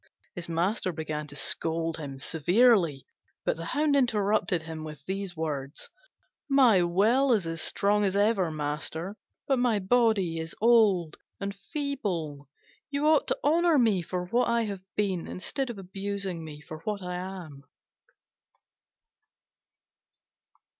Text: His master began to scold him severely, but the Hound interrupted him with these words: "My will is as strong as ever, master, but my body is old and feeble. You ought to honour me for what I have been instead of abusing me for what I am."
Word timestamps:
His 0.33 0.49
master 0.49 0.91
began 0.91 1.27
to 1.27 1.35
scold 1.35 1.97
him 1.97 2.17
severely, 2.17 3.05
but 3.45 3.55
the 3.55 3.65
Hound 3.65 3.95
interrupted 3.95 4.63
him 4.63 4.83
with 4.83 5.05
these 5.05 5.37
words: 5.37 5.91
"My 6.49 6.81
will 6.81 7.33
is 7.33 7.45
as 7.45 7.61
strong 7.61 8.03
as 8.03 8.15
ever, 8.15 8.49
master, 8.49 9.15
but 9.45 9.59
my 9.59 9.77
body 9.77 10.39
is 10.39 10.55
old 10.59 11.17
and 11.39 11.53
feeble. 11.55 12.49
You 12.89 13.05
ought 13.05 13.27
to 13.27 13.37
honour 13.43 13.77
me 13.77 14.01
for 14.01 14.25
what 14.25 14.47
I 14.49 14.63
have 14.63 14.81
been 14.95 15.27
instead 15.27 15.69
of 15.69 15.77
abusing 15.77 16.43
me 16.43 16.61
for 16.61 16.79
what 16.79 17.03
I 17.03 17.17
am." 17.17 17.63